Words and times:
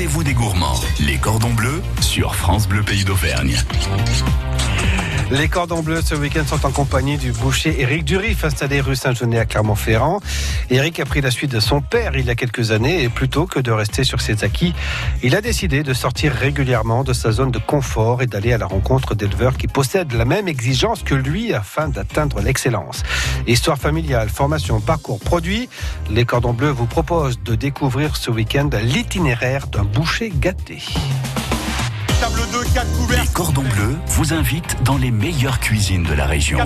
rendez-vous 0.00 0.24
des 0.24 0.32
gourmands, 0.32 0.80
les 1.00 1.18
cordons 1.18 1.52
bleus 1.52 1.82
sur 2.00 2.34
France 2.34 2.66
Bleu 2.66 2.82
Pays 2.82 3.04
d'Auvergne. 3.04 3.54
Les 5.32 5.48
cordons 5.48 5.80
bleus 5.80 6.02
ce 6.04 6.16
week-end 6.16 6.44
sont 6.44 6.66
en 6.66 6.72
compagnie 6.72 7.16
du 7.16 7.30
boucher 7.30 7.80
Éric 7.80 8.04
Durif, 8.04 8.44
installé 8.44 8.80
rue 8.80 8.96
Saint-Genet 8.96 9.38
à 9.38 9.44
Clermont-Ferrand. 9.44 10.20
Éric 10.70 10.98
a 10.98 11.04
pris 11.04 11.20
la 11.20 11.30
suite 11.30 11.52
de 11.52 11.60
son 11.60 11.80
père 11.80 12.16
il 12.16 12.26
y 12.26 12.30
a 12.30 12.34
quelques 12.34 12.72
années 12.72 13.04
et 13.04 13.08
plutôt 13.08 13.46
que 13.46 13.60
de 13.60 13.70
rester 13.70 14.02
sur 14.02 14.20
ses 14.20 14.42
acquis, 14.42 14.74
il 15.22 15.36
a 15.36 15.40
décidé 15.40 15.84
de 15.84 15.94
sortir 15.94 16.32
régulièrement 16.32 17.04
de 17.04 17.12
sa 17.12 17.30
zone 17.30 17.52
de 17.52 17.60
confort 17.60 18.22
et 18.22 18.26
d'aller 18.26 18.52
à 18.52 18.58
la 18.58 18.66
rencontre 18.66 19.14
d'éleveurs 19.14 19.56
qui 19.56 19.68
possèdent 19.68 20.14
la 20.14 20.24
même 20.24 20.48
exigence 20.48 21.04
que 21.04 21.14
lui 21.14 21.54
afin 21.54 21.88
d'atteindre 21.88 22.40
l'excellence. 22.40 23.04
Histoire 23.46 23.78
familiale, 23.78 24.30
formation, 24.30 24.80
parcours, 24.80 25.20
produit, 25.20 25.68
les 26.10 26.24
cordons 26.24 26.54
bleus 26.54 26.72
vous 26.72 26.86
proposent 26.86 27.40
de 27.44 27.54
découvrir 27.54 28.16
ce 28.16 28.32
week-end 28.32 28.68
l'itinéraire 28.82 29.68
d'un 29.68 29.84
boucher 29.84 30.32
gâté. 30.34 30.82
Les 33.10 33.26
cordons 33.32 33.62
bleus 33.62 33.96
vous 34.08 34.32
invitent 34.32 34.76
dans 34.82 34.98
les 34.98 35.10
meilleures 35.10 35.58
cuisines 35.58 36.02
de 36.02 36.12
la 36.12 36.26
région. 36.26 36.58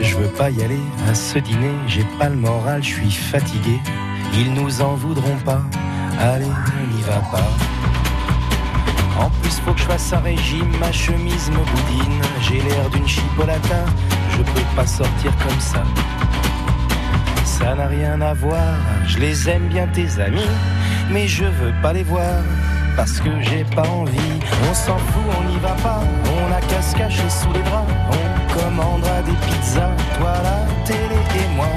Je 0.00 0.16
veux 0.16 0.28
pas 0.28 0.50
y 0.50 0.62
aller 0.64 0.80
à 1.08 1.14
ce 1.14 1.38
dîner, 1.38 1.74
j'ai 1.86 2.04
pas 2.18 2.28
le 2.28 2.36
moral, 2.36 2.82
je 2.82 2.88
suis 2.88 3.10
fatigué. 3.10 3.78
Ils 4.34 4.52
nous 4.52 4.82
en 4.82 4.94
voudront 4.94 5.36
pas, 5.44 5.62
allez, 6.18 6.46
on 6.46 6.94
n'y 6.94 7.02
va 7.02 7.20
pas. 7.30 7.71
En 9.18 9.30
plus, 9.40 9.60
faut 9.60 9.72
que 9.72 9.80
je 9.80 9.84
fasse 9.84 10.12
un 10.12 10.20
régime, 10.20 10.70
ma 10.80 10.92
chemise 10.92 11.50
me 11.50 11.56
boudine. 11.56 12.22
J'ai 12.40 12.60
l'air 12.60 12.90
d'une 12.90 13.06
chipolata, 13.06 13.84
je 14.30 14.38
peux 14.38 14.66
pas 14.74 14.86
sortir 14.86 15.32
comme 15.38 15.60
ça. 15.60 15.82
Ça 17.44 17.74
n'a 17.74 17.86
rien 17.86 18.20
à 18.20 18.34
voir, 18.34 18.74
je 19.06 19.18
les 19.18 19.48
aime 19.48 19.68
bien 19.68 19.86
tes 19.86 20.20
amis, 20.20 20.50
mais 21.10 21.28
je 21.28 21.44
veux 21.44 21.72
pas 21.82 21.92
les 21.92 22.02
voir 22.02 22.42
parce 22.96 23.20
que 23.20 23.30
j'ai 23.40 23.64
pas 23.64 23.86
envie. 23.88 24.40
On 24.68 24.74
s'en 24.74 24.98
fout, 24.98 25.22
on 25.38 25.44
n'y 25.48 25.58
va 25.58 25.74
pas, 25.82 26.00
on 26.24 26.52
a 26.52 26.60
qu'à 26.60 26.82
se 26.82 26.96
cacher 26.96 27.28
sous 27.30 27.52
les 27.52 27.62
draps. 27.62 27.92
On 28.10 28.58
commandera 28.58 29.22
des 29.22 29.36
pizzas, 29.46 29.90
toi 30.18 30.34
la 30.42 30.84
télé 30.84 31.20
et 31.36 31.56
moi. 31.56 31.68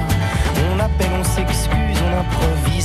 On 0.74 0.80
appelle, 0.80 1.10
on 1.18 1.24
s'excuse, 1.24 1.65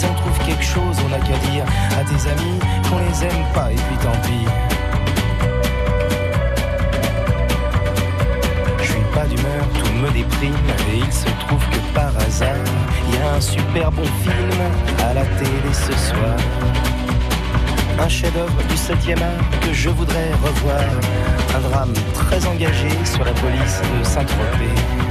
improvise, 0.01 0.05
on 0.09 0.13
trouve 0.13 0.45
quelque 0.45 0.63
chose, 0.63 0.97
on 1.07 1.13
a 1.13 1.19
qu'à 1.19 1.37
dire 1.49 1.65
à 1.91 2.03
tes 2.03 2.29
amis 2.29 2.59
qu'on 2.89 2.99
les 2.99 3.23
aime 3.23 3.45
pas 3.53 3.71
et 3.71 3.75
puis 3.75 3.97
tant 3.97 4.11
pis. 4.23 4.47
Je 8.79 8.91
suis 8.91 9.01
pas 9.13 9.25
d'humeur, 9.25 9.63
tout 9.79 9.93
me 9.93 10.09
déprime 10.11 10.55
et 10.91 10.97
il 10.97 11.11
se 11.11 11.29
trouve 11.45 11.63
que 11.69 11.93
par 11.93 12.11
hasard, 12.25 12.55
il 13.07 13.15
y 13.15 13.21
a 13.21 13.33
un 13.35 13.41
super 13.41 13.91
bon 13.91 14.05
film 14.23 14.61
à 15.09 15.13
la 15.13 15.23
télé 15.23 15.73
ce 15.73 15.93
soir. 16.09 16.35
Un 17.99 18.09
chef-d'œuvre 18.09 18.63
du 18.67 18.75
7e 18.75 19.21
art 19.21 19.59
que 19.61 19.73
je 19.73 19.89
voudrais 19.89 20.31
revoir. 20.43 20.81
Un 21.55 21.59
drame 21.69 21.93
très 22.13 22.45
engagé 22.47 22.89
sur 23.03 23.23
la 23.23 23.33
police 23.33 23.81
de 23.99 24.03
Saint-Tropez. 24.03 25.10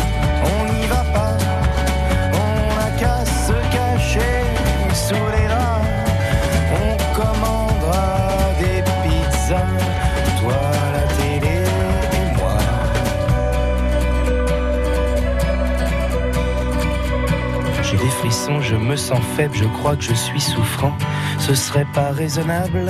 J'ai 17.91 17.97
des 17.97 18.09
frissons, 18.09 18.61
je 18.61 18.77
me 18.77 18.95
sens 18.95 19.19
faible, 19.35 19.53
je 19.53 19.65
crois 19.65 19.97
que 19.97 20.03
je 20.03 20.13
suis 20.13 20.39
souffrant. 20.39 20.95
Ce 21.39 21.53
serait 21.53 21.87
pas 21.93 22.11
raisonnable 22.11 22.85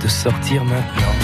de 0.00 0.08
sortir 0.08 0.62
maintenant. 0.64 1.16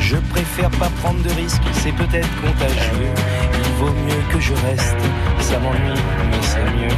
Je 0.00 0.16
préfère 0.16 0.70
pas 0.70 0.88
prendre 1.02 1.22
de 1.22 1.28
risques, 1.28 1.60
c'est 1.74 1.92
peut-être 1.92 2.30
contagieux. 2.40 3.12
Il 3.52 3.72
vaut 3.84 3.92
mieux 3.92 4.32
que 4.32 4.40
je 4.40 4.54
reste, 4.54 4.96
ça 5.40 5.58
m'ennuie, 5.58 6.00
mais 6.30 6.40
c'est 6.40 6.64
mieux. 6.64 6.96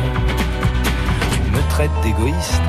Tu 1.32 1.50
me 1.50 1.68
traites 1.68 1.90
d'égoïste, 2.04 2.62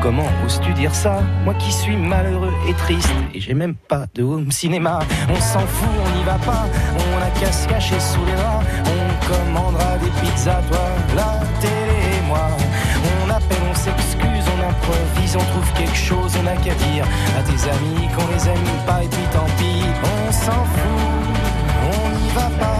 comment 0.00 0.28
oses-tu 0.46 0.72
dire 0.72 0.94
ça? 0.94 1.20
Moi 1.44 1.52
qui 1.58 1.70
suis 1.70 1.98
malheureux 1.98 2.54
et 2.66 2.72
triste, 2.72 3.12
et 3.34 3.40
j'ai 3.40 3.52
même 3.52 3.74
pas 3.74 4.06
de 4.14 4.22
home 4.22 4.50
cinéma. 4.50 5.00
On 5.28 5.36
s'en 5.38 5.60
fout, 5.60 5.90
on 6.06 6.16
n'y 6.16 6.24
va 6.24 6.38
pas, 6.38 6.64
on 6.96 7.22
a 7.22 7.28
qu'à 7.38 7.52
se 7.52 7.68
cacher 7.68 8.00
sous 8.00 8.24
les 8.24 8.32
draps. 8.32 8.64
On 8.86 9.02
commandera 9.30 9.98
des 9.98 10.10
pizzas, 10.20 10.62
toi, 10.70 10.88
la 11.14 11.31
on 15.36 15.44
trouve 15.44 15.72
quelque 15.74 15.96
chose, 15.96 16.32
on 16.42 16.46
a 16.46 16.56
qu'à 16.56 16.74
dire 16.74 17.06
à 17.38 17.42
tes 17.42 17.68
amis 17.68 18.08
qu'on 18.14 18.26
les 18.32 18.48
aime 18.48 18.86
pas 18.86 19.02
et 19.02 19.08
puis 19.08 19.26
tant 19.32 19.46
pis, 19.58 19.82
on 20.04 20.32
s'en 20.32 20.64
fout, 20.64 21.12
on 21.84 22.18
n'y 22.18 22.28
va 22.30 22.50
pas, 22.58 22.71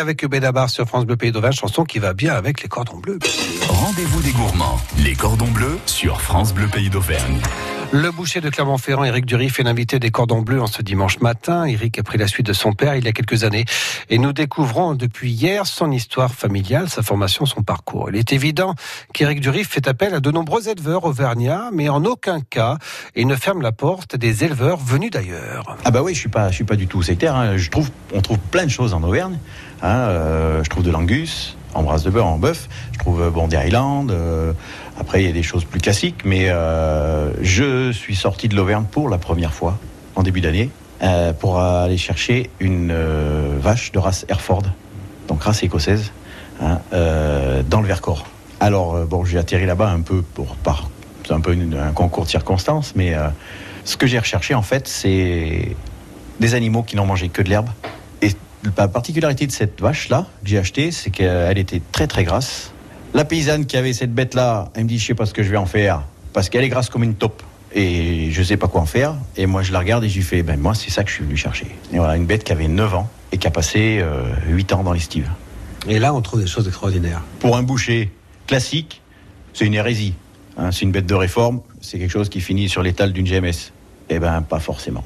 avec 0.00 0.24
Benabar 0.26 0.68
sur 0.70 0.86
France 0.86 1.04
Bleu 1.06 1.16
Pays 1.16 1.30
d'Auvergne, 1.32 1.52
chanson 1.52 1.84
qui 1.84 1.98
va 1.98 2.14
bien 2.14 2.34
avec 2.34 2.62
les 2.62 2.68
cordons 2.68 2.98
bleus. 2.98 3.18
Rendez-vous 3.68 4.22
des 4.22 4.32
gourmands, 4.32 4.80
les 4.98 5.14
cordons 5.14 5.46
bleus 5.50 5.78
sur 5.86 6.20
France 6.20 6.52
Bleu 6.52 6.66
Pays 6.66 6.90
d'Auvergne. 6.90 7.38
Le 7.92 8.12
boucher 8.12 8.40
de 8.40 8.50
Clermont-Ferrand, 8.50 9.02
Éric 9.02 9.26
Durif, 9.26 9.58
est 9.58 9.64
l'invité 9.64 9.98
des 9.98 10.12
cordons 10.12 10.42
bleus 10.42 10.62
en 10.62 10.68
ce 10.68 10.80
dimanche 10.80 11.18
matin. 11.18 11.64
Éric 11.64 11.98
a 11.98 12.04
pris 12.04 12.18
la 12.18 12.28
suite 12.28 12.46
de 12.46 12.52
son 12.52 12.72
père 12.72 12.94
il 12.94 13.04
y 13.04 13.08
a 13.08 13.12
quelques 13.12 13.42
années. 13.42 13.64
Et 14.10 14.18
nous 14.18 14.32
découvrons 14.32 14.94
depuis 14.94 15.32
hier 15.32 15.66
son 15.66 15.90
histoire 15.90 16.32
familiale, 16.32 16.88
sa 16.88 17.02
formation, 17.02 17.46
son 17.46 17.62
parcours. 17.64 18.08
Il 18.10 18.16
est 18.16 18.32
évident 18.32 18.76
qu'Éric 19.12 19.40
Durif 19.40 19.70
fait 19.70 19.88
appel 19.88 20.14
à 20.14 20.20
de 20.20 20.30
nombreux 20.30 20.68
éleveurs 20.68 21.04
auvergnats, 21.04 21.70
mais 21.72 21.88
en 21.88 22.04
aucun 22.04 22.40
cas, 22.42 22.78
il 23.16 23.26
ne 23.26 23.34
ferme 23.34 23.60
la 23.60 23.72
porte 23.72 24.14
des 24.14 24.44
éleveurs 24.44 24.78
venus 24.78 25.10
d'ailleurs. 25.10 25.76
Ah 25.84 25.90
bah 25.90 26.02
oui, 26.02 26.14
je 26.14 26.20
suis 26.20 26.28
pas, 26.28 26.48
je 26.50 26.54
suis 26.54 26.64
pas 26.64 26.76
du 26.76 26.86
tout 26.86 27.02
sectaire. 27.02 27.34
hein. 27.34 27.56
Je 27.56 27.70
trouve, 27.70 27.90
on 28.14 28.20
trouve 28.20 28.38
plein 28.38 28.66
de 28.66 28.70
choses 28.70 28.94
en 28.94 29.02
Auvergne. 29.02 29.36
Hein. 29.82 29.88
Euh, 29.88 30.64
je 30.64 30.70
trouve 30.70 30.82
de 30.82 30.90
l'angus, 30.90 31.56
en 31.74 31.82
brasse 31.82 32.02
de 32.02 32.10
beurre, 32.10 32.26
en 32.26 32.38
bœuf. 32.38 32.68
Je 32.92 32.98
trouve 32.98 33.22
euh, 33.22 33.30
bon 33.30 33.48
des 33.48 33.56
Highlands. 33.56 34.06
euh, 34.10 34.52
après, 34.98 35.22
il 35.22 35.26
y 35.26 35.30
a 35.30 35.32
des 35.32 35.42
choses 35.42 35.64
plus 35.64 35.80
classiques, 35.80 36.24
mais 36.24 36.48
je 37.40 37.90
suis 37.90 38.14
sorti 38.14 38.48
de 38.48 38.56
l'Auvergne 38.56 38.84
pour 38.90 39.08
la 39.08 39.16
première 39.16 39.54
fois 39.54 39.78
en 40.14 40.22
début 40.22 40.42
d'année 40.42 40.68
pour 41.38 41.58
aller 41.58 41.96
chercher 41.96 42.50
une 42.60 42.94
vache 43.58 43.92
de 43.92 43.98
race 43.98 44.26
Hereford, 44.28 44.64
donc 45.26 45.42
race 45.42 45.62
écossaise, 45.62 46.12
hein, 46.60 46.80
dans 46.92 47.80
le 47.80 47.86
Vercors. 47.86 48.26
Alors 48.60 49.06
bon, 49.06 49.24
j'ai 49.24 49.38
atterri 49.38 49.64
là-bas 49.64 49.88
un 49.88 50.02
peu 50.02 50.20
pour 50.20 50.54
par 50.56 50.90
un 51.30 51.40
peu 51.40 51.52
un 51.52 51.92
concours 51.92 52.24
de 52.24 52.30
circonstances, 52.30 52.92
mais 52.94 53.14
ce 53.84 53.96
que 53.96 54.06
j'ai 54.06 54.18
recherché 54.18 54.54
en 54.54 54.60
fait, 54.60 54.86
c'est 54.86 55.74
des 56.40 56.54
animaux 56.54 56.82
qui 56.82 56.96
n'ont 56.96 57.06
mangé 57.06 57.30
que 57.30 57.40
de 57.40 57.48
l'herbe. 57.48 57.70
La 58.76 58.88
particularité 58.88 59.46
de 59.46 59.52
cette 59.52 59.80
vache-là 59.80 60.26
que 60.42 60.48
j'ai 60.48 60.58
achetée, 60.58 60.90
c'est 60.90 61.10
qu'elle 61.10 61.56
était 61.56 61.80
très 61.92 62.06
très 62.06 62.24
grasse. 62.24 62.72
La 63.14 63.24
paysanne 63.24 63.66
qui 63.66 63.76
avait 63.76 63.92
cette 63.92 64.14
bête-là, 64.14 64.70
elle 64.74 64.84
me 64.84 64.88
dit, 64.88 64.98
je 64.98 65.06
sais 65.06 65.14
pas 65.14 65.26
ce 65.26 65.32
que 65.32 65.42
je 65.42 65.50
vais 65.50 65.56
en 65.56 65.66
faire, 65.66 66.02
parce 66.32 66.48
qu'elle 66.48 66.62
est 66.62 66.68
grasse 66.68 66.90
comme 66.90 67.02
une 67.02 67.14
taupe. 67.14 67.42
Et 67.72 68.30
je 68.30 68.42
sais 68.42 68.56
pas 68.56 68.68
quoi 68.68 68.80
en 68.80 68.86
faire. 68.86 69.14
Et 69.36 69.46
moi, 69.46 69.62
je 69.62 69.72
la 69.72 69.78
regarde 69.78 70.04
et 70.04 70.08
j'y 70.08 70.22
fais, 70.22 70.42
ben 70.42 70.58
moi, 70.58 70.74
c'est 70.74 70.90
ça 70.90 71.04
que 71.04 71.10
je 71.10 71.14
suis 71.14 71.24
venu 71.24 71.36
chercher. 71.36 71.66
Et 71.92 71.98
voilà, 71.98 72.16
une 72.16 72.26
bête 72.26 72.44
qui 72.44 72.52
avait 72.52 72.68
9 72.68 72.94
ans 72.94 73.08
et 73.32 73.38
qui 73.38 73.46
a 73.46 73.50
passé 73.50 74.00
euh, 74.02 74.24
8 74.48 74.72
ans 74.72 74.82
dans 74.82 74.92
l'estive. 74.92 75.28
Et 75.88 75.98
là, 75.98 76.12
on 76.12 76.20
trouve 76.20 76.40
des 76.40 76.48
choses 76.48 76.66
extraordinaires. 76.66 77.22
Pour 77.38 77.56
un 77.56 77.62
boucher 77.62 78.10
classique, 78.46 79.00
c'est 79.54 79.66
une 79.66 79.74
hérésie. 79.74 80.14
Hein, 80.58 80.72
c'est 80.72 80.82
une 80.82 80.92
bête 80.92 81.06
de 81.06 81.14
réforme, 81.14 81.60
c'est 81.80 81.98
quelque 81.98 82.10
chose 82.10 82.28
qui 82.28 82.40
finit 82.40 82.68
sur 82.68 82.82
l'étal 82.82 83.12
d'une 83.12 83.24
GMS. 83.24 83.72
Eh 84.10 84.18
ben, 84.18 84.42
pas 84.42 84.58
forcément. 84.58 85.04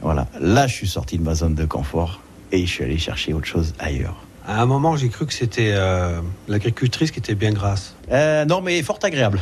Voilà. 0.00 0.28
Là, 0.40 0.66
je 0.66 0.74
suis 0.74 0.88
sorti 0.88 1.18
de 1.18 1.24
ma 1.24 1.34
zone 1.34 1.54
de 1.54 1.64
confort 1.64 2.20
et 2.52 2.66
je 2.66 2.70
suis 2.70 2.84
allé 2.84 2.98
chercher 2.98 3.32
autre 3.32 3.46
chose 3.46 3.74
ailleurs. 3.78 4.16
À 4.46 4.60
un 4.60 4.66
moment, 4.66 4.96
j'ai 4.96 5.08
cru 5.08 5.26
que 5.26 5.32
c'était 5.32 5.72
euh, 5.72 6.20
l'agricultrice 6.48 7.10
qui 7.10 7.18
était 7.18 7.34
bien 7.34 7.52
grasse. 7.52 7.94
Euh, 8.12 8.44
non, 8.44 8.60
mais 8.60 8.82
fort 8.82 8.98
agréable. 9.02 9.40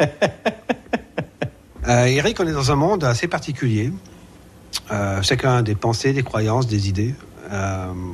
Euh, 1.88 2.06
Eric, 2.06 2.40
on 2.40 2.46
est 2.48 2.52
dans 2.52 2.72
un 2.72 2.74
monde 2.74 3.04
assez 3.04 3.28
particulier. 3.28 3.92
Euh, 4.90 5.22
chacun 5.22 5.58
a 5.58 5.62
des 5.62 5.76
pensées, 5.76 6.12
des 6.12 6.24
croyances, 6.24 6.66
des 6.66 6.88
idées. 6.88 7.14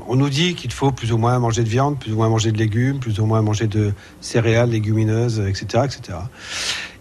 On 0.06 0.14
nous 0.14 0.28
dit 0.28 0.54
qu'il 0.54 0.70
faut 0.72 0.92
plus 0.92 1.10
ou 1.10 1.16
moins 1.16 1.38
manger 1.38 1.64
de 1.64 1.70
viande, 1.70 1.98
plus 1.98 2.12
ou 2.12 2.16
moins 2.16 2.28
manger 2.28 2.52
de 2.52 2.58
légumes, 2.58 2.98
plus 2.98 3.18
ou 3.18 3.24
moins 3.24 3.40
manger 3.40 3.68
de 3.68 3.94
céréales, 4.20 4.68
légumineuses, 4.68 5.40
etc., 5.40 5.84
etc. 5.86 6.18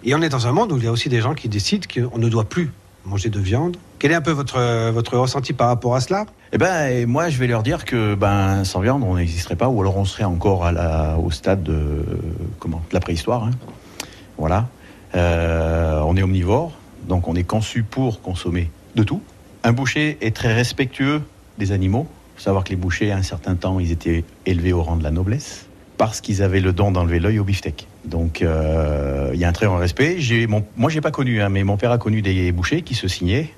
Et 0.06 0.16
on 0.16 0.22
est 0.22 0.30
dans 0.30 0.48
un 0.48 0.54
monde 0.54 0.72
où 0.72 0.78
il 0.78 0.86
y 0.86 0.88
a 0.88 0.92
aussi 0.94 1.10
des 1.10 1.20
gens 1.20 1.34
qui 1.34 1.50
décident 1.50 1.86
qu'on 1.94 2.18
ne 2.18 2.30
doit 2.30 2.46
plus 2.46 2.72
manger 3.06 3.30
de 3.30 3.40
viande. 3.40 3.78
Quel 4.00 4.12
est 4.12 4.16
un 4.16 4.22
peu 4.22 4.32
votre, 4.32 4.90
votre 4.92 5.18
ressenti 5.18 5.54
par 5.54 5.68
rapport 5.68 5.96
à 5.96 6.02
cela? 6.02 6.26
Eh 6.54 6.58
ben, 6.58 7.08
moi, 7.08 7.30
je 7.30 7.38
vais 7.38 7.48
leur 7.48 7.64
dire 7.64 7.86
que 7.86 8.16
ben, 8.16 8.64
sans 8.64 8.80
viande, 8.82 9.04
on 9.04 9.16
n'existerait 9.16 9.56
pas, 9.56 9.70
ou 9.70 9.80
alors 9.82 9.98
on 9.98 10.06
serait 10.06 10.24
encore 10.24 10.66
à 10.66 10.72
la, 10.72 11.18
au 11.18 11.32
stade 11.32 11.64
de, 11.64 12.06
comment, 12.60 12.82
la 12.92 13.00
préhistoire. 13.00 13.46
hein. 13.46 13.52
Voilà. 14.38 14.68
Euh, 15.16 16.02
on 16.06 16.16
est 16.16 16.24
omnivore, 16.24 16.74
donc 17.08 17.28
on 17.28 17.36
est 17.36 17.44
conçu 17.44 17.84
pour 17.84 18.22
consommer 18.22 18.70
de 18.96 19.04
tout. 19.04 19.22
Un 19.64 19.74
boucher 19.74 20.18
est 20.22 20.36
très 20.36 20.54
respectueux 20.54 21.22
des 21.58 21.72
animaux. 21.72 22.08
Il 22.10 22.40
faut 22.40 22.44
savoir 22.46 22.64
que 22.64 22.70
les 22.70 22.76
bouchers, 22.76 23.12
à 23.12 23.18
un 23.18 23.22
certain 23.24 23.56
temps, 23.56 23.80
ils 23.80 23.92
étaient 23.92 24.24
élevés 24.46 24.74
au 24.74 24.82
rang 24.82 24.96
de 24.96 25.04
la 25.04 25.12
noblesse 25.12 25.68
parce 26.02 26.20
qu'ils 26.20 26.42
avaient 26.42 26.62
le 26.62 26.74
don 26.74 26.90
d'enlever 26.90 27.20
l'œil 27.20 27.38
au 27.38 27.44
beefsteak. 27.44 27.88
Donc 28.06 28.42
euh, 28.42 29.30
il 29.36 29.40
y 29.40 29.46
a 29.46 29.48
un 29.48 29.52
très 29.52 29.68
grand 29.68 29.78
respect. 29.78 30.18
Moi, 30.76 30.90
j'ai 30.90 31.00
pas 31.00 31.12
connu, 31.12 31.44
hein, 31.44 31.50
mais 31.50 31.64
mon 31.64 31.78
père 31.78 31.92
a 31.92 32.00
connu 32.00 32.24
des 32.24 32.52
bouchers 32.52 32.82
qui 32.82 32.96
se 32.96 33.08
signaient 33.08 33.54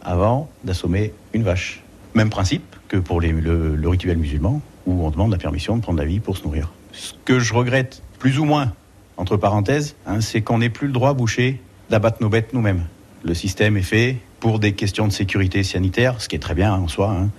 avant 0.00 0.48
d'assommer 0.62 1.12
une 1.32 1.42
vache. 1.42 1.82
Même 2.14 2.30
principe 2.30 2.76
que 2.86 2.96
pour 2.96 3.20
le, 3.20 3.88
rituel 3.88 4.18
musulman, 4.18 4.62
où 4.86 5.04
on 5.04 5.10
demande 5.10 5.32
la 5.32 5.36
permission 5.36 5.76
de 5.76 5.82
prendre 5.82 5.98
la 5.98 6.04
vie 6.04 6.20
pour 6.20 6.36
se 6.36 6.44
nourrir. 6.44 6.70
Ce 6.92 7.14
que 7.24 7.40
je 7.40 7.52
regrette, 7.52 8.04
plus 8.20 8.38
ou 8.38 8.44
moins, 8.44 8.72
entre 9.16 9.36
parenthèses, 9.36 9.96
hein, 10.06 10.20
c'est 10.20 10.42
qu'on 10.42 10.58
n'ait 10.58 10.70
plus 10.70 10.86
le 10.86 10.92
droit, 10.92 11.12
boucher, 11.12 11.60
d'abattre 11.90 12.18
nos 12.20 12.28
bêtes 12.28 12.52
nous-mêmes. 12.52 12.84
Le 13.24 13.34
système 13.34 13.76
est 13.76 13.82
fait 13.82 14.18
pour 14.38 14.60
des 14.60 14.74
questions 14.74 15.08
de 15.08 15.12
sécurité 15.12 15.64
sanitaire, 15.64 16.20
ce 16.20 16.28
qui 16.28 16.36
est 16.36 16.40
très 16.40 16.54
bien 16.54 16.72
en 16.72 16.86
soi, 16.86 17.10
hein, 17.10 17.30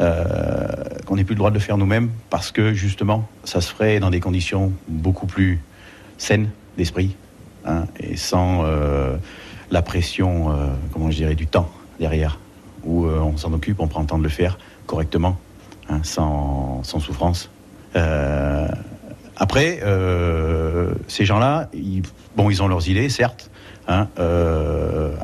euh, 0.00 0.66
qu'on 1.06 1.16
n'ait 1.16 1.24
plus 1.24 1.34
le 1.34 1.38
droit 1.38 1.50
de 1.50 1.54
le 1.54 1.60
faire 1.60 1.76
nous-mêmes, 1.76 2.10
parce 2.30 2.50
que 2.50 2.72
justement, 2.72 3.28
ça 3.44 3.60
se 3.60 3.70
ferait 3.70 4.00
dans 4.00 4.10
des 4.10 4.20
conditions 4.20 4.72
beaucoup 4.88 5.26
plus 5.26 5.60
saines 6.16 6.48
d'esprit, 6.78 7.14
hein, 7.66 7.84
et 8.00 8.16
sans 8.16 8.64
euh, 8.64 9.16
la 9.70 9.82
pression, 9.82 10.50
euh, 10.50 10.68
comment 10.92 11.10
je 11.10 11.16
dirais, 11.16 11.34
du 11.34 11.46
temps 11.46 11.70
derrière, 12.00 12.38
où 12.84 13.06
on 13.06 13.36
s'en 13.36 13.52
occupe, 13.52 13.80
on 13.80 13.86
prend 13.86 14.00
le 14.00 14.06
temps 14.06 14.18
de 14.18 14.22
le 14.24 14.28
faire 14.28 14.58
correctement, 14.86 15.36
hein, 15.88 16.00
sans, 16.02 16.82
souffrance. 16.82 17.50
Après, 19.36 19.80
ces 21.06 21.24
gens-là, 21.24 21.68
ils, 21.74 22.02
bon, 22.34 22.50
ils 22.50 22.60
ont 22.62 22.66
leurs 22.66 22.88
idées, 22.88 23.08
certes. 23.08 23.50
hein, 23.86 24.08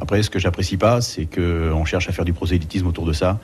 après, 0.00 0.22
ce 0.22 0.30
que 0.30 0.38
j'apprécie 0.38 0.76
pas, 0.76 1.00
c'est 1.00 1.26
qu'on 1.26 1.84
cherche 1.84 2.08
à 2.08 2.12
faire 2.12 2.24
du 2.24 2.32
prosélytisme 2.32 2.86
autour 2.86 3.06
de 3.06 3.12
ça 3.12 3.40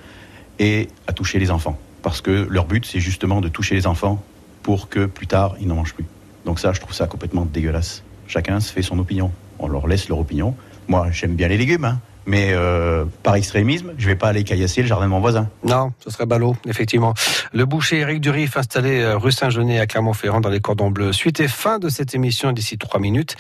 et 0.59 0.89
à 1.07 1.13
toucher 1.13 1.39
les 1.39 1.51
enfants. 1.51 1.79
Parce 2.03 2.21
que 2.21 2.47
leur 2.51 2.67
but, 2.67 2.85
c'est 2.85 3.01
justement 3.01 3.41
de 3.41 3.49
toucher 3.49 3.75
les 3.75 3.87
enfants 3.87 4.23
pour 4.63 4.89
que 4.89 5.07
plus 5.07 5.27
tard, 5.27 5.55
ils 5.61 5.67
n'en 5.67 5.77
mangent 5.77 5.95
plus. 5.95 6.07
Donc 6.45 6.59
ça, 6.59 6.73
je 6.73 6.81
trouve 6.81 6.95
ça 6.95 7.07
complètement 7.07 7.47
dégueulasse. 7.47 8.03
Chacun 8.27 8.61
se 8.61 8.73
fait 8.73 8.83
son 8.83 8.99
opinion. 8.99 9.33
On 9.59 9.69
leur 9.69 9.87
laisse 9.87 10.09
leur 10.09 10.19
opinion. 10.19 10.55
Moi, 10.89 11.09
j'aime 11.11 11.35
bien 11.35 11.49
les 11.49 11.57
légumes, 11.57 11.85
hein, 11.85 12.01
mais 12.27 12.51
euh, 12.53 13.05
par 13.23 13.35
extrémisme, 13.35 13.93
je 13.97 14.07
vais 14.07 14.17
pas 14.17 14.29
aller 14.29 14.45
caillasser 14.45 14.83
le 14.83 14.89
jardin 14.89 15.07
de 15.07 15.11
mon 15.11 15.21
voisin. 15.21 15.49
Non, 15.65 15.93
ce 16.03 16.11
serait 16.11 16.27
ballot, 16.27 16.57
effectivement. 16.67 17.15
Le 17.53 17.65
boucher 17.65 17.99
Eric 17.99 18.21
Durif, 18.21 18.57
installé 18.57 19.01
euh, 19.01 19.17
rue 19.17 19.33
Saint-Genet 19.33 19.79
à 19.79 19.87
Clermont-Ferrand 19.87 20.41
dans 20.41 20.51
les 20.51 20.61
cordons 20.61 20.91
bleus. 20.91 21.13
Suite 21.13 21.41
et 21.41 21.49
fin 21.49 21.79
de 21.79 21.89
cette 21.89 22.15
émission 22.15 22.53
d'ici 22.53 22.79
trois 22.79 23.01
minutes. 23.01 23.37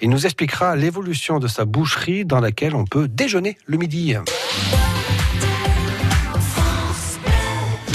Il 0.00 0.10
nous 0.10 0.24
expliquera 0.24 0.76
l'évolution 0.76 1.38
de 1.38 1.48
sa 1.48 1.64
boucherie 1.64 2.24
dans 2.24 2.40
laquelle 2.40 2.74
on 2.74 2.84
peut 2.84 3.08
déjeuner 3.08 3.58
le 3.66 3.76
midi. 3.76 4.16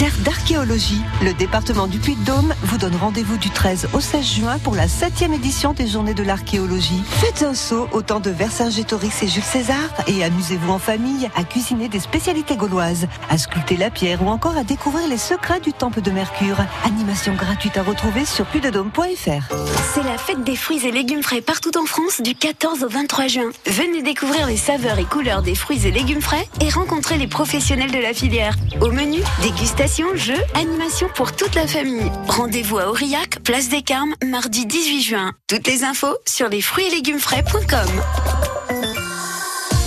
Terre 0.02 0.18
d'archéologie, 0.24 1.00
le 1.22 1.32
département 1.32 1.86
du 1.86 2.00
Puy-de-Dôme 2.00 2.56
vous 2.64 2.80
donne 2.80 2.96
rendez-vous 2.96 3.38
du 3.38 3.52
13 3.52 3.90
au 3.94 4.00
16 4.00 4.26
juin 4.26 4.58
pour 4.58 4.74
la 4.74 4.88
7e 4.88 5.32
édition 5.32 5.74
des 5.74 5.86
Journées 5.86 6.16
de 6.16 6.24
l'archéologie. 6.24 7.04
Faites 7.08 7.44
un 7.44 7.54
saut 7.54 7.88
au 7.92 8.02
temps 8.02 8.20
de 8.20 8.32
Vercingétorix 8.32 9.22
et 9.22 9.28
Jules 9.28 9.44
César 9.44 9.78
et 10.08 10.24
amusez-vous 10.24 10.72
en 10.72 10.80
famille 10.80 11.30
à 11.36 11.44
cuisiner 11.44 11.88
des 11.88 12.00
spécialités 12.00 12.56
gauloises, 12.56 13.06
à 13.30 13.38
sculpter 13.38 13.78
la 13.78 13.92
pierre 13.92 14.24
ou 14.24 14.30
encore 14.30 14.58
à 14.58 14.64
découvrir 14.64 15.08
les 15.08 15.20
secrets 15.20 15.60
du 15.60 15.72
temple 15.72 16.02
de 16.02 16.10
Mercure. 16.10 16.58
Animation 16.84 17.36
gratuite 17.36 17.78
à 17.78 17.84
retrouver 17.84 18.26
sur 18.26 18.48
puydedôme.fr. 18.48 19.56
C'est 19.94 20.04
la 20.04 20.18
fête 20.18 20.44
des 20.44 20.56
fruits 20.56 20.84
et 20.84 20.92
légumes 20.92 21.22
frais 21.22 21.42
partout 21.42 21.78
en 21.78 21.86
France 21.86 22.22
du 22.22 22.34
14 22.34 22.84
au 22.84 22.90
23 22.90 23.28
juin. 23.28 23.52
Venez 23.68 24.02
découvrir 24.02 24.48
les 24.48 24.58
saveurs 24.58 24.98
et 24.98 25.06
couleurs 25.06 25.44
des 25.44 25.54
fruits 25.54 25.86
et 25.86 25.92
légumes 25.92 26.24
frais 26.24 26.48
et 26.60 26.70
rencontrer 26.70 27.20
les 27.20 27.28
professionnels 27.28 27.92
de 27.92 28.00
la 28.00 28.16
filière. 28.16 28.56
Au 28.82 28.90
menu, 28.90 29.20
dégustation, 29.44 29.91
jeux, 30.16 30.42
animation 30.56 31.10
pour 31.16 31.34
toute 31.34 31.56
la 31.56 31.68
famille. 31.68 32.12
Rendez-vous 32.28 32.80
à 32.80 32.88
Aurillac, 32.88 33.40
place 33.44 33.70
des 33.70 33.82
Carmes, 33.82 34.14
mardi 34.26 34.66
18 34.66 35.02
juin. 35.02 35.34
Toutes 35.48 35.68
les 35.68 35.84
infos 35.84 36.18
sur 36.26 36.48
les 36.48 36.62
fruits 36.62 36.86
et 36.88 36.92
légumes 36.92 37.20
frais.com. 37.20 37.90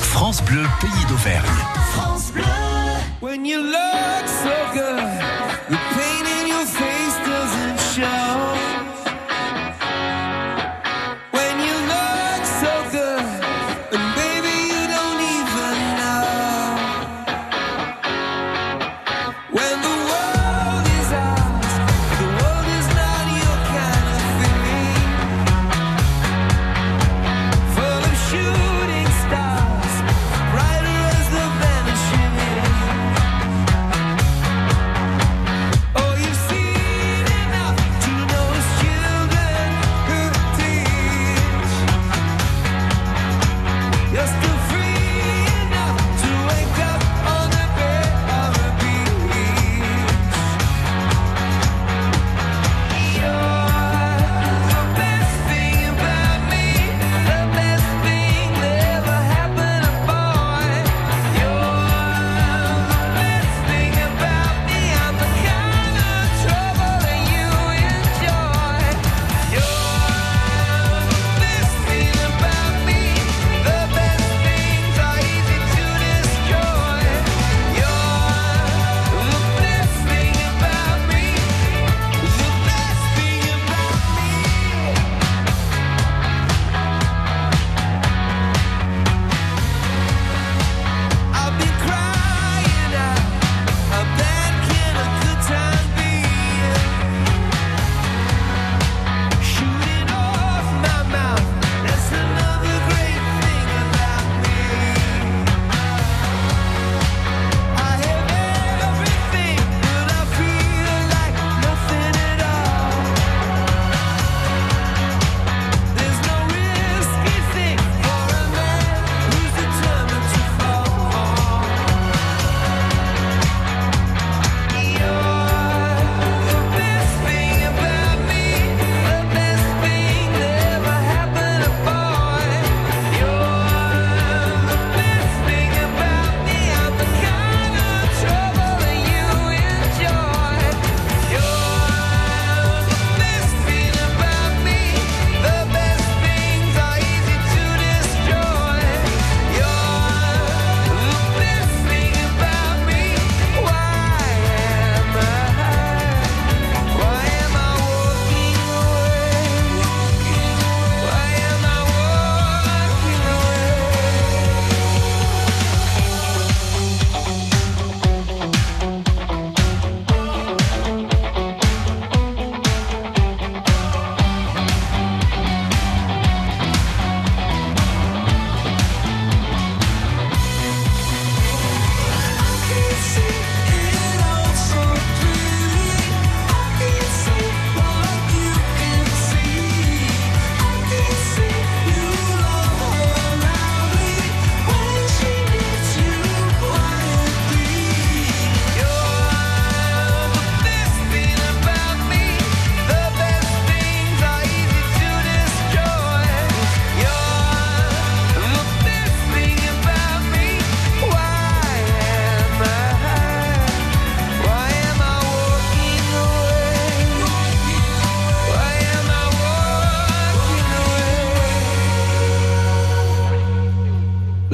France 0.03 0.43
Bleu, 0.43 0.63
pays 0.81 1.07
d'Auvergne. 1.09 1.49
When 3.23 3.47
you 3.47 3.63
look 3.63 4.27
so 4.27 4.51
good, 4.75 5.44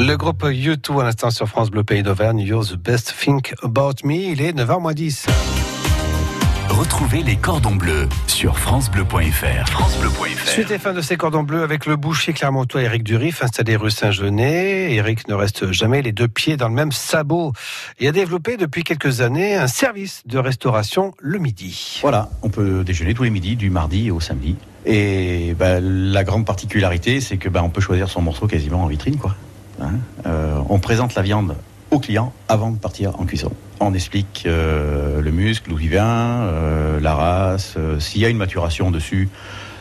Le 0.02 0.16
groupe 0.16 0.44
U2 0.44 0.98
à 0.98 1.04
l'instant 1.04 1.30
sur 1.30 1.46
France 1.46 1.70
Bleu 1.70 1.84
Pays 1.84 2.02
d'Auvergne, 2.02 2.38
You're 2.38 2.66
the 2.66 2.74
best 2.74 3.12
think 3.12 3.52
about 3.62 3.96
me. 4.02 4.14
Il 4.14 4.40
est 4.40 4.52
9h10. 4.52 5.26
Retrouvez 6.70 7.22
les 7.22 7.36
cordons 7.36 7.74
bleus 7.74 8.08
sur 8.26 8.58
francebleu.fr. 8.58 9.68
francebleu.fr. 9.68 10.48
Suite 10.48 10.70
et 10.70 10.78
fin 10.78 10.94
de 10.94 11.02
ces 11.02 11.18
cordons 11.18 11.42
bleus 11.42 11.62
avec 11.62 11.84
le 11.84 11.96
boucher 11.96 12.32
Clermontois 12.32 12.80
Éric 12.80 13.02
Durif, 13.02 13.42
installé 13.42 13.76
rue 13.76 13.90
Saint-Genet. 13.90 14.94
Éric 14.94 15.28
ne 15.28 15.34
reste 15.34 15.70
jamais 15.70 16.00
les 16.00 16.12
deux 16.12 16.28
pieds 16.28 16.56
dans 16.56 16.68
le 16.70 16.74
même 16.74 16.92
sabot 16.92 17.52
et 17.98 18.08
a 18.08 18.12
développé 18.12 18.56
depuis 18.56 18.84
quelques 18.84 19.20
années 19.20 19.54
un 19.54 19.66
service 19.66 20.22
de 20.24 20.38
restauration 20.38 21.12
le 21.18 21.38
midi. 21.38 21.98
Voilà, 22.00 22.30
on 22.42 22.48
peut 22.48 22.84
déjeuner 22.84 23.12
tous 23.12 23.24
les 23.24 23.30
midis, 23.30 23.54
du 23.54 23.68
mardi 23.68 24.10
au 24.10 24.18
samedi. 24.18 24.56
Et 24.86 25.54
bah, 25.58 25.78
la 25.78 26.24
grande 26.24 26.46
particularité, 26.46 27.20
c'est 27.20 27.36
que 27.36 27.50
bah, 27.50 27.60
on 27.62 27.68
peut 27.68 27.82
choisir 27.82 28.08
son 28.08 28.22
morceau 28.22 28.46
quasiment 28.46 28.82
en 28.82 28.86
vitrine, 28.86 29.18
quoi. 29.18 29.36
Hein 29.90 29.98
Euh, 30.26 30.60
on 30.68 30.78
présente 30.78 31.14
la 31.14 31.22
viande 31.22 31.56
au 31.90 31.98
client 31.98 32.32
avant 32.48 32.70
de 32.70 32.78
partir 32.78 33.18
en 33.20 33.24
cuisson. 33.24 33.52
On 33.80 33.94
explique 33.94 34.44
euh, 34.46 35.20
le 35.20 35.30
muscle, 35.30 35.70
d'où 35.70 35.78
il 35.78 35.88
vient, 35.88 36.06
euh, 36.06 37.00
la 37.00 37.14
race, 37.14 37.74
euh, 37.76 37.98
s'il 37.98 38.20
y 38.20 38.24
a 38.24 38.28
une 38.28 38.36
maturation 38.36 38.90
dessus 38.90 39.28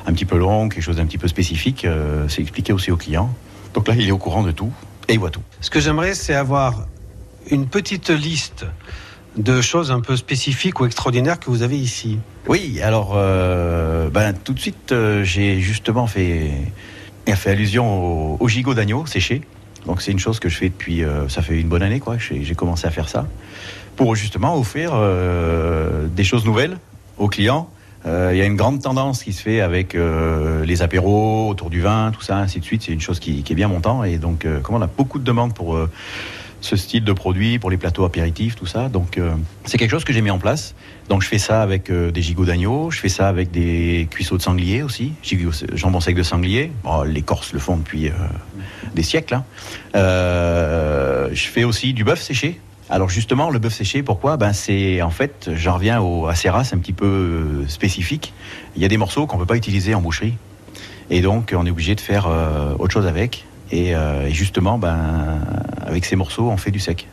un 0.05 0.13
petit 0.13 0.25
peu 0.25 0.37
longue, 0.37 0.73
quelque 0.73 0.83
chose 0.83 0.95
d'un 0.95 1.05
petit 1.05 1.17
peu 1.17 1.27
spécifique, 1.27 1.85
c'est 2.29 2.41
expliqué 2.41 2.73
aussi 2.73 2.89
au 2.89 2.97
client. 2.97 3.31
Donc 3.75 3.87
là, 3.87 3.93
il 3.95 4.07
est 4.07 4.11
au 4.11 4.17
courant 4.17 4.41
de 4.41 4.51
tout 4.51 4.71
et 5.07 5.13
il 5.13 5.19
voit 5.19 5.29
tout. 5.29 5.41
Ce 5.61 5.69
que 5.69 5.79
j'aimerais, 5.79 6.15
c'est 6.15 6.33
avoir 6.33 6.87
une 7.51 7.67
petite 7.67 8.09
liste 8.09 8.65
de 9.37 9.61
choses 9.61 9.91
un 9.91 9.99
peu 9.99 10.15
spécifiques 10.15 10.79
ou 10.79 10.85
extraordinaires 10.85 11.39
que 11.39 11.51
vous 11.51 11.61
avez 11.61 11.77
ici. 11.77 12.17
Oui, 12.47 12.79
alors 12.81 13.13
ben, 13.13 14.33
tout 14.43 14.53
de 14.53 14.59
suite, 14.59 14.95
j'ai 15.23 15.59
justement 15.59 16.07
fait, 16.07 16.53
fait 17.27 17.51
allusion 17.51 18.33
au, 18.33 18.37
au 18.39 18.47
gigot 18.47 18.73
d'agneau 18.73 19.05
séché. 19.05 19.41
Donc 19.85 20.01
c'est 20.01 20.11
une 20.11 20.19
chose 20.19 20.39
que 20.39 20.49
je 20.49 20.57
fais 20.57 20.69
depuis, 20.69 21.03
euh, 21.03 21.27
ça 21.29 21.41
fait 21.41 21.59
une 21.59 21.67
bonne 21.67 21.83
année, 21.83 21.99
quoi. 21.99 22.17
J'ai 22.17 22.55
commencé 22.55 22.85
à 22.87 22.91
faire 22.91 23.09
ça 23.09 23.27
pour 23.95 24.15
justement 24.15 24.57
offrir 24.57 24.91
euh, 24.93 26.07
des 26.07 26.23
choses 26.23 26.45
nouvelles 26.45 26.77
aux 27.17 27.27
clients. 27.27 27.69
Euh, 28.05 28.29
Il 28.33 28.37
y 28.37 28.41
a 28.41 28.45
une 28.45 28.55
grande 28.55 28.81
tendance 28.81 29.23
qui 29.23 29.33
se 29.33 29.41
fait 29.41 29.61
avec 29.61 29.95
les 29.95 30.81
apéros 30.81 31.49
autour 31.49 31.69
du 31.69 31.81
vin, 31.81 32.11
tout 32.11 32.21
ça, 32.21 32.37
ainsi 32.37 32.59
de 32.59 32.65
suite. 32.65 32.83
C'est 32.83 32.93
une 32.93 33.01
chose 33.01 33.19
qui, 33.19 33.43
qui 33.43 33.53
est 33.53 33.55
bien 33.55 33.67
montant 33.67 34.03
et 34.03 34.17
donc 34.17 34.47
comme 34.63 34.75
on 34.75 34.81
a 34.81 34.87
beaucoup 34.87 35.19
de 35.19 35.23
demandes 35.23 35.53
pour 35.53 35.77
ce 36.61 36.75
style 36.75 37.03
de 37.03 37.13
produit, 37.13 37.59
pour 37.59 37.69
les 37.69 37.77
plateaux 37.77 38.03
apéritifs, 38.03 38.55
tout 38.55 38.65
ça. 38.65 38.89
Donc 38.89 39.17
euh, 39.17 39.31
c'est 39.65 39.77
quelque 39.77 39.91
chose 39.91 40.03
que 40.03 40.13
j'ai 40.13 40.21
mis 40.21 40.31
en 40.31 40.39
place. 40.39 40.75
Donc 41.07 41.21
je 41.23 41.27
fais 41.27 41.37
ça 41.37 41.61
avec 41.61 41.89
euh, 41.89 42.11
des 42.11 42.21
gigots 42.21 42.45
d'agneau, 42.45 42.91
je 42.91 42.99
fais 42.99 43.09
ça 43.09 43.27
avec 43.27 43.51
des 43.51 44.07
cuisseaux 44.11 44.37
de 44.37 44.41
sanglier 44.41 44.83
aussi, 44.83 45.13
jambon 45.73 45.99
sec 45.99 46.15
de 46.15 46.23
sanglier. 46.23 46.71
Bon, 46.83 47.03
les 47.03 47.21
Corses 47.21 47.53
le 47.53 47.59
font 47.59 47.77
depuis 47.77 48.07
euh, 48.09 48.11
des 48.93 49.03
siècles. 49.03 49.35
hein. 49.35 49.45
Euh, 49.95 51.29
je 51.31 51.47
fais 51.47 51.63
aussi 51.63 51.93
du 51.93 52.03
bœuf 52.03 52.21
séché. 52.21 52.59
Alors 52.91 53.09
justement, 53.09 53.51
le 53.51 53.59
bœuf 53.59 53.73
séché, 53.73 54.01
pourquoi? 54.01 54.35
Ben 54.37 54.51
c'est 54.51 55.01
en 55.01 55.11
fait, 55.11 55.51
j'en 55.55 55.75
reviens 55.75 56.01
au, 56.01 56.27
à 56.27 56.35
ces 56.35 56.49
races 56.49 56.73
un 56.73 56.79
petit 56.79 56.93
peu 56.93 57.05
euh, 57.05 57.67
spécifiques. 57.67 58.33
Il 58.75 58.81
y 58.81 58.85
a 58.85 58.87
des 58.87 58.97
morceaux 58.97 59.27
qu'on 59.27 59.37
peut 59.37 59.45
pas 59.45 59.57
utiliser 59.57 59.93
en 59.93 60.01
boucherie, 60.01 60.33
et 61.11 61.21
donc 61.21 61.53
on 61.55 61.65
est 61.67 61.71
obligé 61.71 61.93
de 61.93 62.01
faire 62.01 62.27
euh, 62.27 62.73
autre 62.79 62.93
chose 62.93 63.05
avec. 63.05 63.45
Et, 63.71 63.95
euh, 63.95 64.27
et 64.27 64.31
justement, 64.31 64.77
ben 64.77 65.39
avec 65.85 66.05
ces 66.05 66.15
morceaux, 66.15 66.49
on 66.49 66.57
fait 66.57 66.71
du 66.71 66.79
sec. 66.79 67.07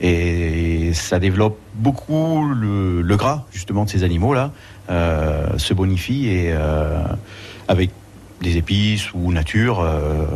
Et 0.00 0.92
ça 0.92 1.18
développe 1.18 1.58
beaucoup 1.74 2.44
le, 2.44 3.16
gras 3.16 3.44
justement 3.52 3.84
de 3.84 3.90
ces 3.90 4.04
animaux-là, 4.04 4.50
euh, 4.90 5.56
se 5.58 5.72
bonifie 5.74 6.28
et 6.28 6.52
euh, 6.52 7.02
avec 7.68 7.90
des 8.42 8.58
épices 8.58 9.14
ou 9.14 9.32
nature 9.32 9.82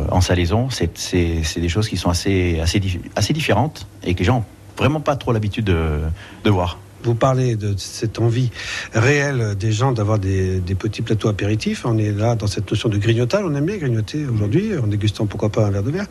en 0.09 0.21
salaison, 0.21 0.69
c'est- 0.71 1.59
des 1.59 1.69
choses 1.69 1.87
qui 1.87 1.97
sont 1.97 2.09
assez, 2.09 2.59
assez, 2.59 2.79
dif- 2.79 2.99
assez 3.15 3.33
différentes 3.33 3.85
et 4.03 4.15
que 4.15 4.19
les 4.19 4.25
gens 4.25 4.37
n'ont 4.39 4.45
vraiment 4.77 4.99
pas 5.01 5.15
trop 5.15 5.31
l'habitude 5.31 5.65
de, 5.65 5.99
de 6.43 6.49
voir. 6.49 6.79
Vous 7.03 7.15
parlez 7.15 7.55
de 7.55 7.73
cette 7.77 8.19
envie 8.19 8.51
réelle 8.93 9.55
des 9.57 9.71
gens 9.71 9.91
d'avoir 9.91 10.19
des, 10.19 10.61
petits 10.77 11.01
plateaux 11.01 11.29
apéritifs. 11.29 11.85
On 11.85 11.97
est 11.97 12.11
là 12.11 12.35
dans 12.35 12.47
cette 12.47 12.69
notion 12.69 12.89
de 12.89 12.97
grignotage. 12.97 13.43
On 13.45 13.55
aime 13.55 13.65
bien 13.65 13.77
grignoter 13.77 14.25
aujourd'hui, 14.25 14.77
en 14.77 14.87
dégustant 14.87 15.25
pourquoi 15.25 15.49
pas 15.49 15.65
un 15.65 15.71
verre 15.71 15.83
de 15.83 15.91
verre. 15.91 16.07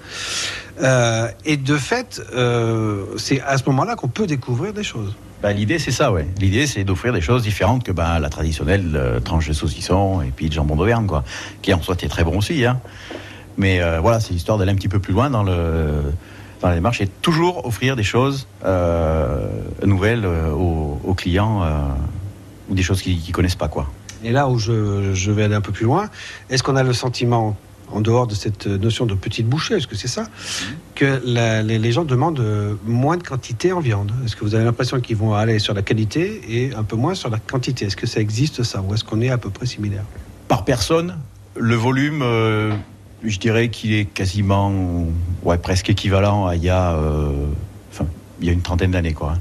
Euh, 0.82 1.28
et 1.44 1.56
de 1.56 1.76
fait, 1.76 2.22
euh, 2.34 3.04
c'est 3.16 3.40
à 3.40 3.58
ce 3.58 3.64
moment-là 3.66 3.96
qu'on 3.96 4.08
peut 4.08 4.26
découvrir 4.26 4.72
des 4.72 4.82
choses. 4.82 5.14
Bah, 5.42 5.52
L'idée, 5.52 5.78
c'est 5.78 5.90
ça, 5.90 6.12
ouais. 6.12 6.26
L'idée, 6.38 6.66
c'est 6.66 6.84
d'offrir 6.84 7.12
des 7.12 7.20
choses 7.20 7.42
différentes 7.42 7.84
que 7.84 7.92
bah, 7.92 8.18
la 8.18 8.28
traditionnelle 8.28 8.92
euh, 8.94 9.20
tranche 9.20 9.48
de 9.48 9.52
saucisson 9.52 10.22
et 10.22 10.32
puis 10.34 10.48
de 10.48 10.54
jambon 10.54 10.76
d'Auvergne, 10.76 11.06
quoi. 11.06 11.24
Qui 11.62 11.72
en 11.72 11.82
soit 11.82 12.02
est 12.02 12.08
très 12.08 12.24
bon 12.24 12.38
aussi, 12.38 12.64
hein. 12.64 12.80
Mais 13.56 13.80
voilà, 14.00 14.20
c'est 14.20 14.32
l'histoire 14.32 14.56
d'aller 14.56 14.72
un 14.72 14.76
petit 14.76 14.88
peu 14.88 15.00
plus 15.00 15.12
loin 15.12 15.28
dans 15.28 15.42
le 15.42 15.52
dans 16.60 16.68
la 16.68 16.74
démarche 16.74 17.00
et 17.00 17.06
toujours 17.06 17.66
offrir 17.66 17.96
des 17.96 18.02
choses 18.02 18.46
euh, 18.64 19.48
nouvelles 19.84 20.24
euh, 20.24 20.50
aux, 20.52 21.00
aux 21.04 21.14
clients 21.14 21.62
euh, 21.62 21.78
ou 22.68 22.74
des 22.74 22.82
choses 22.82 23.02
qu'ils 23.02 23.18
ne 23.26 23.32
connaissent 23.32 23.54
pas, 23.54 23.68
quoi. 23.68 23.90
Et 24.22 24.32
là 24.32 24.48
où 24.48 24.58
je, 24.58 25.12
je 25.14 25.30
vais 25.30 25.44
aller 25.44 25.54
un 25.54 25.62
peu 25.62 25.72
plus 25.72 25.86
loin, 25.86 26.10
est-ce 26.50 26.62
qu'on 26.62 26.76
a 26.76 26.82
le 26.82 26.92
sentiment, 26.92 27.56
en 27.90 28.00
dehors 28.02 28.26
de 28.26 28.34
cette 28.34 28.66
notion 28.66 29.06
de 29.06 29.14
petite 29.14 29.48
bouchée, 29.48 29.74
est-ce 29.76 29.86
que 29.86 29.96
c'est 29.96 30.08
ça, 30.08 30.24
que 30.94 31.20
la- 31.24 31.62
les, 31.62 31.78
les 31.78 31.92
gens 31.92 32.04
demandent 32.04 32.78
moins 32.84 33.16
de 33.16 33.22
quantité 33.22 33.72
en 33.72 33.80
viande? 33.80 34.12
Est-ce 34.24 34.36
que 34.36 34.44
vous 34.44 34.54
avez 34.54 34.64
l'impression 34.64 35.00
qu'ils 35.00 35.16
vont 35.16 35.32
aller 35.34 35.58
sur 35.58 35.72
la 35.72 35.80
qualité 35.82 36.42
et 36.48 36.74
un 36.74 36.82
peu 36.84 36.96
moins 36.96 37.14
sur 37.14 37.30
la 37.30 37.38
quantité? 37.38 37.86
Est-ce 37.86 37.96
que 37.96 38.06
ça 38.06 38.20
existe 38.20 38.62
ça 38.62 38.82
Ou 38.82 38.92
est-ce 38.94 39.02
qu'on 39.04 39.22
est 39.22 39.30
à 39.30 39.38
peu 39.38 39.48
près 39.48 39.64
similaire? 39.66 40.04
Par 40.46 40.64
personne, 40.66 41.16
le 41.56 41.74
volume, 41.74 42.20
euh, 42.22 42.72
je 43.22 43.38
dirais 43.38 43.68
qu'il 43.68 43.92
est 43.92 44.06
quasiment, 44.06 44.72
ouais, 45.42 45.58
presque 45.58 45.90
équivalent 45.90 46.46
à 46.46 46.56
il 46.56 46.64
y 46.64 46.70
a, 46.70 46.92
euh, 46.92 47.46
enfin, 47.92 48.06
il 48.40 48.46
y 48.46 48.50
a 48.50 48.52
une 48.52 48.62
trentaine 48.62 48.90
d'années, 48.90 49.12
quoi. 49.12 49.34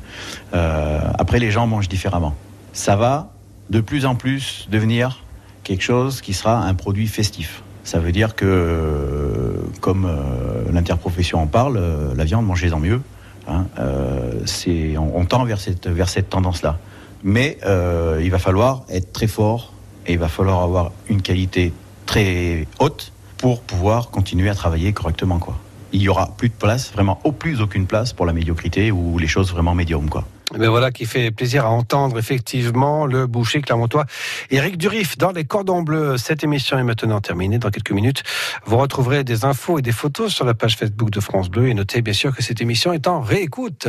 Euh, 0.53 0.99
après, 1.17 1.39
les 1.39 1.51
gens 1.51 1.67
mangent 1.67 1.89
différemment. 1.89 2.35
Ça 2.73 2.95
va 2.95 3.31
de 3.69 3.81
plus 3.81 4.05
en 4.05 4.15
plus 4.15 4.67
devenir 4.71 5.23
quelque 5.63 5.83
chose 5.83 6.21
qui 6.21 6.33
sera 6.33 6.63
un 6.63 6.73
produit 6.73 7.07
festif. 7.07 7.63
Ça 7.83 7.99
veut 7.99 8.11
dire 8.11 8.35
que, 8.35 9.63
comme 9.81 10.05
euh, 10.05 10.71
l'interprofession 10.71 11.41
en 11.41 11.47
parle, 11.47 11.79
la 12.15 12.25
viande, 12.25 12.45
mangez-en 12.45 12.79
mieux. 12.79 13.01
hein. 13.47 13.65
On, 14.97 15.25
tend 15.25 15.45
vers 15.45 15.59
cette, 15.59 16.29
tendance-là. 16.29 16.77
Mais 17.23 17.57
il 18.21 18.29
va 18.29 18.39
falloir 18.39 18.83
être 18.89 19.13
très 19.13 19.27
fort 19.27 19.73
et 20.05 20.13
il 20.13 20.19
va 20.19 20.27
falloir 20.27 20.61
avoir 20.61 20.91
une 21.09 21.21
qualité 21.21 21.73
très 22.05 22.67
haute 22.79 23.11
pour 23.39 23.61
pouvoir 23.61 24.11
continuer 24.11 24.49
à 24.49 24.55
travailler 24.55 24.93
correctement. 24.93 25.39
Quoi. 25.39 25.57
Il 25.91 26.01
y 26.01 26.09
aura 26.09 26.35
plus 26.37 26.49
de 26.49 26.53
place, 26.53 26.91
vraiment 26.91 27.19
au 27.23 27.31
plus 27.31 27.61
aucune 27.61 27.87
place 27.87 28.13
pour 28.13 28.25
la 28.27 28.33
médiocrité 28.33 28.91
ou 28.91 29.17
les 29.17 29.27
choses 29.27 29.51
vraiment 29.51 29.73
médium. 29.73 30.09
Quoi. 30.09 30.25
Mais 30.57 30.67
voilà 30.67 30.91
qui 30.91 31.05
fait 31.05 31.31
plaisir 31.31 31.65
à 31.65 31.69
entendre 31.69 32.17
effectivement 32.17 33.05
le 33.05 33.27
boucher 33.27 33.61
clermontois 33.61 34.05
Éric 34.49 34.77
Durif 34.77 35.17
dans 35.17 35.31
les 35.31 35.45
cordons 35.45 35.81
bleus. 35.81 36.17
Cette 36.17 36.43
émission 36.43 36.77
est 36.77 36.83
maintenant 36.83 37.21
terminée. 37.21 37.59
Dans 37.59 37.69
quelques 37.69 37.91
minutes, 37.91 38.23
vous 38.65 38.77
retrouverez 38.77 39.23
des 39.23 39.45
infos 39.45 39.79
et 39.79 39.81
des 39.81 39.91
photos 39.91 40.33
sur 40.33 40.45
la 40.45 40.53
page 40.53 40.75
Facebook 40.75 41.11
de 41.11 41.19
France 41.19 41.49
Bleu 41.49 41.69
et 41.69 41.73
notez 41.73 42.01
bien 42.01 42.13
sûr 42.13 42.35
que 42.35 42.43
cette 42.43 42.61
émission 42.61 42.93
est 42.93 43.07
en 43.07 43.21
réécoute. 43.21 43.87